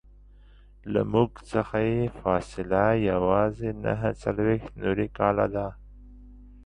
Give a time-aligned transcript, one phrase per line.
[0.93, 5.67] له موږ څخه یې فاصله یوازې نهه څلویښت نوري کاله ده.